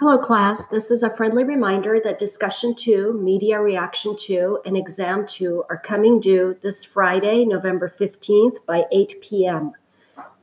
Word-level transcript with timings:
Hello, 0.00 0.16
class. 0.16 0.64
This 0.64 0.90
is 0.90 1.02
a 1.02 1.14
friendly 1.14 1.44
reminder 1.44 2.00
that 2.02 2.18
Discussion 2.18 2.74
2, 2.74 3.20
Media 3.22 3.60
Reaction 3.60 4.16
2, 4.18 4.60
and 4.64 4.74
Exam 4.74 5.26
2 5.26 5.64
are 5.68 5.76
coming 5.76 6.20
due 6.20 6.56
this 6.62 6.86
Friday, 6.86 7.44
November 7.44 7.94
15th 8.00 8.64
by 8.64 8.86
8 8.90 9.16
p.m. 9.20 9.72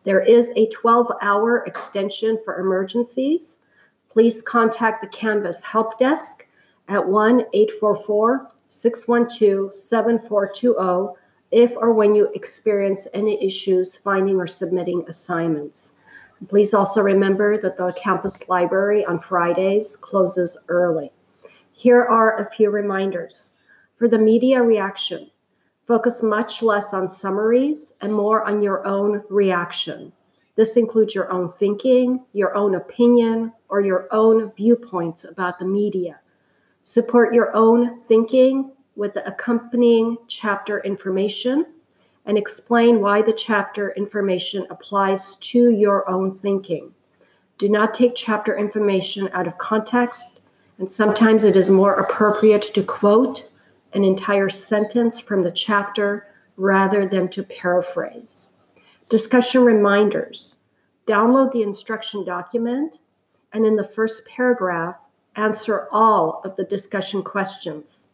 There 0.03 0.21
is 0.21 0.51
a 0.55 0.67
12 0.67 1.07
hour 1.23 1.63
extension 1.65 2.37
for 2.45 2.59
emergencies. 2.59 3.57
Please 4.11 4.43
contact 4.43 5.01
the 5.01 5.07
Canvas 5.07 5.63
Help 5.63 5.97
Desk 5.97 6.45
at 6.87 7.07
1 7.07 7.45
844 7.51 8.51
612 8.69 9.73
7420 9.73 11.19
if 11.49 11.75
or 11.77 11.93
when 11.93 12.13
you 12.13 12.29
experience 12.35 13.07
any 13.11 13.43
issues 13.43 13.97
finding 13.97 14.35
or 14.35 14.45
submitting 14.45 15.03
assignments. 15.07 15.93
Please 16.47 16.73
also 16.73 17.01
remember 17.01 17.57
that 17.59 17.77
the 17.77 17.93
campus 17.93 18.47
library 18.47 19.03
on 19.05 19.19
Fridays 19.19 19.95
closes 19.95 20.57
early. 20.67 21.11
Here 21.71 22.03
are 22.03 22.39
a 22.39 22.49
few 22.51 22.69
reminders. 22.69 23.53
For 23.97 24.07
the 24.07 24.19
media 24.19 24.61
reaction, 24.61 25.31
focus 25.87 26.21
much 26.21 26.61
less 26.61 26.93
on 26.93 27.09
summaries 27.09 27.93
and 28.01 28.13
more 28.13 28.43
on 28.43 28.61
your 28.61 28.85
own 28.85 29.23
reaction. 29.29 30.11
This 30.55 30.77
includes 30.77 31.15
your 31.15 31.31
own 31.31 31.51
thinking, 31.53 32.23
your 32.33 32.55
own 32.55 32.75
opinion, 32.75 33.53
or 33.69 33.81
your 33.81 34.07
own 34.11 34.51
viewpoints 34.53 35.23
about 35.23 35.59
the 35.59 35.65
media. 35.65 36.19
Support 36.83 37.33
your 37.33 37.55
own 37.55 37.99
thinking 38.01 38.71
with 38.95 39.13
the 39.13 39.27
accompanying 39.27 40.17
chapter 40.27 40.79
information 40.83 41.65
and 42.27 42.37
explain 42.37 42.99
why 42.99 43.21
the 43.21 43.33
chapter 43.33 43.91
information 43.93 44.67
applies 44.69 45.37
to 45.37 45.71
your 45.71 46.07
own 46.09 46.37
thinking. 46.37 46.93
Do 47.57 47.69
not 47.69 47.93
take 47.93 48.15
chapter 48.15 48.55
information 48.55 49.29
out 49.33 49.47
of 49.47 49.57
context, 49.57 50.41
and 50.77 50.91
sometimes 50.91 51.43
it 51.43 51.55
is 51.55 51.69
more 51.69 51.93
appropriate 51.93 52.63
to 52.75 52.83
quote 52.83 53.49
an 53.93 54.03
entire 54.03 54.49
sentence 54.49 55.19
from 55.19 55.43
the 55.43 55.51
chapter 55.51 56.27
rather 56.57 57.07
than 57.07 57.29
to 57.29 57.43
paraphrase. 57.43 58.49
Discussion 59.09 59.63
reminders 59.63 60.59
download 61.07 61.53
the 61.53 61.63
instruction 61.63 62.25
document, 62.25 62.99
and 63.53 63.65
in 63.65 63.77
the 63.77 63.83
first 63.83 64.25
paragraph, 64.27 64.97
answer 65.37 65.87
all 65.91 66.41
of 66.43 66.55
the 66.57 66.65
discussion 66.65 67.23
questions. 67.23 68.09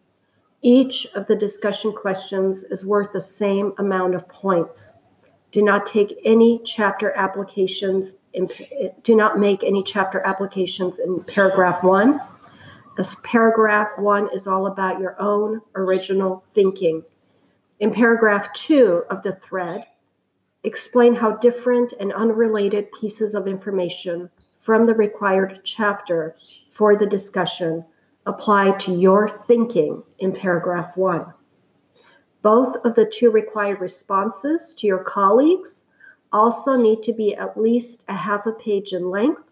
Each 0.66 1.06
of 1.14 1.28
the 1.28 1.36
discussion 1.36 1.92
questions 1.92 2.64
is 2.64 2.86
worth 2.86 3.12
the 3.12 3.20
same 3.20 3.74
amount 3.80 4.16
of 4.16 4.30
points. 4.30 4.94
Do 5.52 5.62
not 5.62 5.86
take 5.86 6.18
any 6.24 6.62
chapter 6.64 7.12
applications 7.18 8.16
in, 8.32 8.50
do 9.04 9.14
not 9.14 9.38
make 9.38 9.62
any 9.66 9.84
chapter 9.84 10.26
applications 10.26 11.00
in 11.00 11.22
paragraph 11.26 11.84
1. 11.84 12.18
As 12.98 13.16
paragraph 13.18 13.90
1 13.98 14.30
is 14.34 14.48
all 14.48 14.68
about 14.68 15.02
your 15.02 15.22
own 15.22 15.60
original 15.76 16.46
thinking. 16.56 17.04
In 17.82 17.92
paragraph 17.92 18.54
2 18.54 19.04
of 19.10 19.22
the 19.22 19.34
thread, 19.46 19.86
explain 20.64 21.14
how 21.14 21.32
different 21.32 21.94
and 22.00 22.14
unrelated 22.14 22.90
pieces 22.94 23.36
of 23.36 23.48
information 23.48 24.30
from 24.62 24.86
the 24.86 24.94
required 24.94 25.60
chapter 25.66 26.38
for 26.72 26.96
the 26.96 27.06
discussion 27.06 27.84
apply 28.26 28.72
to 28.72 28.94
your 28.94 29.28
thinking 29.28 30.04
in 30.20 30.32
paragraph 30.32 30.96
one. 30.96 31.26
Both 32.42 32.76
of 32.86 32.96
the 32.96 33.06
two 33.06 33.32
required 33.32 33.80
responses 33.80 34.74
to 34.76 34.88
your 34.88 35.04
colleagues 35.04 35.86
also 36.32 36.76
need 36.76 37.04
to 37.04 37.14
be 37.14 37.36
at 37.36 37.58
least 37.58 38.04
a 38.08 38.16
half 38.16 38.46
a 38.46 38.52
page 38.52 38.92
in 38.92 39.10
length 39.10 39.44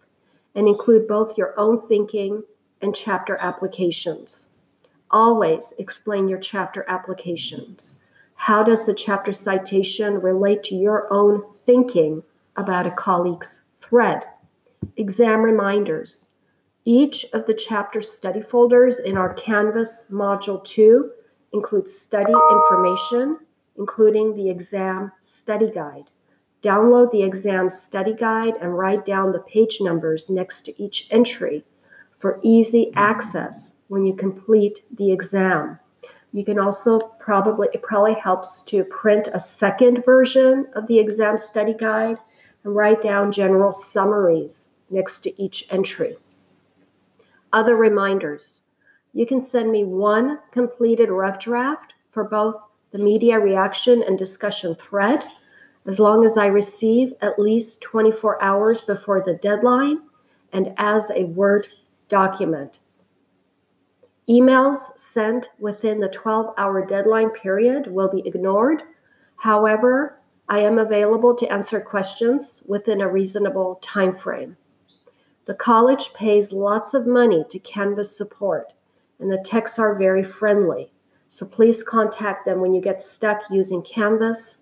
and 0.56 0.68
include 0.68 1.08
both 1.08 1.38
your 1.38 1.58
own 1.58 1.88
thinking 1.88 2.44
and 2.82 2.96
chapter 2.96 3.38
applications. 3.38 4.50
Always 5.12 5.74
explain 5.78 6.28
your 6.28 6.40
chapter 6.40 6.86
applications. 6.88 7.96
How 8.36 8.64
does 8.64 8.86
the 8.86 8.94
chapter 8.94 9.32
citation 9.34 10.20
relate 10.20 10.64
to 10.64 10.76
your 10.76 11.12
own 11.14 11.44
thinking 11.66 12.24
about 12.56 12.88
a 12.88 12.92
colleague's 12.92 13.66
thread? 13.80 14.24
Exam 14.98 15.42
reminders. 15.42 16.30
Each 16.86 17.26
of 17.32 17.46
the 17.46 17.54
chapter 17.54 18.02
study 18.02 18.42
folders 18.42 18.98
in 18.98 19.16
our 19.16 19.36
Canvas 19.36 20.06
Module 20.12 20.66
2 20.66 21.12
includes 21.54 21.94
study 21.96 22.34
information, 22.34 23.38
including 23.78 24.36
the 24.36 24.50
exam 24.50 25.12
study 25.22 25.70
guide. 25.70 26.06
Download 26.64 27.12
the 27.12 27.22
exam 27.22 27.70
study 27.70 28.16
guide 28.16 28.56
and 28.60 28.76
write 28.76 29.06
down 29.06 29.32
the 29.32 29.42
page 29.42 29.78
numbers 29.80 30.28
next 30.28 30.62
to 30.62 30.82
each 30.82 31.08
entry 31.12 31.64
for 32.18 32.40
easy 32.42 32.92
access 32.96 33.76
when 33.88 34.04
you 34.04 34.16
complete 34.16 34.84
the 34.98 35.12
exam. 35.12 35.78
You 36.34 36.44
can 36.44 36.58
also 36.58 37.00
probably, 37.20 37.68
it 37.76 37.84
probably 37.84 38.16
helps 38.16 38.64
to 38.64 38.84
print 38.86 39.28
a 39.32 39.40
second 39.40 40.04
version 40.04 40.66
of 40.74 40.88
the 40.88 40.98
exam 40.98 41.38
study 41.38 41.76
guide 41.76 42.18
and 42.64 42.76
write 42.76 43.04
down 43.04 43.32
general 43.32 43.72
summaries 43.72 44.70
next 44.90 45.20
to 45.22 45.42
each 45.42 45.68
entry. 45.70 46.18
Other 47.54 47.76
reminders. 47.76 48.64
You 49.14 49.26
can 49.26 49.42
send 49.42 49.72
me 49.72 49.84
one 49.84 50.40
completed 50.52 51.10
rough 51.10 51.40
draft 51.40 51.94
for 52.12 52.24
both 52.24 52.56
the 52.92 52.98
media 52.98 53.40
reaction 53.40 54.04
and 54.04 54.18
discussion 54.18 54.76
thread, 54.76 55.24
as 55.86 56.00
long 56.00 56.26
as 56.26 56.38
I 56.38 56.48
receive 56.48 57.14
at 57.22 57.40
least 57.40 57.82
24 57.82 58.42
hours 58.42 58.82
before 58.82 59.22
the 59.26 59.36
deadline 59.36 60.00
and 60.54 60.74
as 60.78 61.10
a 61.12 61.26
Word 61.26 61.68
document. 62.10 62.80
Emails 64.30 64.98
sent 64.98 65.50
within 65.60 66.00
the 66.00 66.08
12 66.10 66.54
hour 66.58 66.86
deadline 66.86 67.32
period 67.32 67.88
will 67.88 68.10
be 68.10 68.26
ignored. 68.26 68.84
However, 69.38 70.20
I 70.48 70.60
am 70.60 70.78
available 70.78 71.36
to 71.36 71.52
answer 71.52 71.82
questions 71.82 72.64
within 72.68 73.02
a 73.02 73.08
reasonable 73.08 73.80
time 73.82 74.16
frame. 74.16 74.56
The 75.46 75.54
college 75.56 76.14
pays 76.14 76.54
lots 76.54 76.94
of 76.94 77.08
money 77.08 77.44
to 77.50 77.60
Canvas 77.60 78.16
support, 78.16 78.74
and 79.20 79.32
the 79.32 79.44
techs 79.44 79.80
are 79.80 79.96
very 79.96 80.24
friendly. 80.24 80.92
So 81.30 81.46
please 81.46 81.82
contact 81.82 82.46
them 82.46 82.62
when 82.62 82.74
you 82.74 82.82
get 82.82 83.02
stuck 83.02 83.42
using 83.50 83.82
Canvas, 83.82 84.58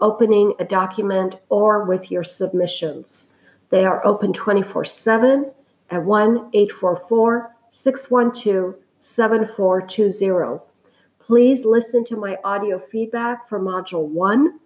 opening 0.00 0.54
a 0.58 0.64
document, 0.64 1.36
or 1.48 1.84
with 1.84 2.10
your 2.10 2.24
submissions. 2.24 3.26
They 3.70 3.84
are 3.84 4.06
open 4.06 4.32
24 4.32 4.84
7 4.84 5.50
at 5.90 6.04
1 6.04 6.50
844 6.52 7.54
612 7.70 8.74
7420. 9.00 10.60
Please 11.18 11.64
listen 11.64 12.04
to 12.04 12.16
my 12.16 12.38
audio 12.44 12.78
feedback 12.78 13.48
for 13.48 13.58
Module 13.60 14.06
1 14.06 14.60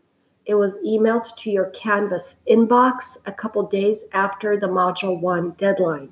it 0.47 0.55
was 0.55 0.79
emailed 0.87 1.35
to 1.37 1.51
your 1.51 1.71
Canvas 1.71 2.37
inbox 2.49 3.19
a 3.27 3.33
couple 3.33 3.67
days 3.67 4.05
after 4.13 4.57
the 4.57 4.69
Module 4.69 5.21
1 5.21 5.51
deadline. 5.53 6.09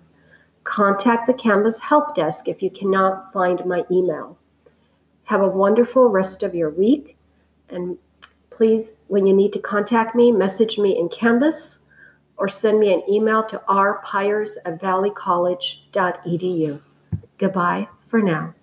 Contact 0.65 1.27
the 1.27 1.35
Canvas 1.35 1.79
Help 1.79 2.17
Desk 2.17 2.49
if 2.49 2.63
you 2.63 2.71
cannot 2.71 3.33
find 3.33 3.65
my 3.65 3.85
email. 3.91 4.37
Have 5.25 5.41
a 5.41 5.49
wonderful 5.49 6.09
rest 6.09 6.43
of 6.43 6.55
your 6.55 6.71
week. 6.71 7.17
And 7.69 7.97
please, 8.51 8.91
when 9.07 9.27
you 9.27 9.35
need 9.35 9.53
to 9.53 9.61
contact 9.61 10.17
me, 10.17 10.33
message 10.33 10.79
me 10.79 10.99
in 10.99 11.09
Canvas 11.09 11.79
or 12.37 12.49
send 12.49 12.81
me 12.81 12.93
an 12.93 13.03
email 13.09 13.45
to 13.45 13.63
rpyers 13.69 14.57
at 14.65 14.81
valleycollege.edu. 14.81 16.81
Goodbye 17.39 17.89
for 18.09 18.21
now. 18.21 18.55